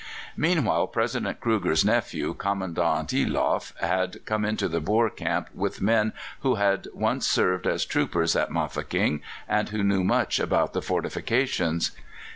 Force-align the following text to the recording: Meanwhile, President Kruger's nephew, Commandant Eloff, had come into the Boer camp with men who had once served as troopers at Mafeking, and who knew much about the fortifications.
Meanwhile, 0.35 0.87
President 0.87 1.39
Kruger's 1.39 1.85
nephew, 1.85 2.33
Commandant 2.33 3.09
Eloff, 3.13 3.71
had 3.81 4.25
come 4.25 4.43
into 4.43 4.67
the 4.67 4.81
Boer 4.81 5.11
camp 5.11 5.49
with 5.53 5.79
men 5.79 6.13
who 6.39 6.55
had 6.55 6.87
once 6.91 7.27
served 7.27 7.67
as 7.67 7.85
troopers 7.85 8.35
at 8.35 8.49
Mafeking, 8.49 9.21
and 9.47 9.69
who 9.69 9.83
knew 9.83 10.03
much 10.03 10.39
about 10.39 10.73
the 10.73 10.81
fortifications. 10.81 11.91